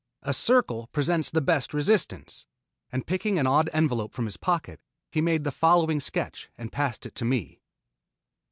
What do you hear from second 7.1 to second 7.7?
to me.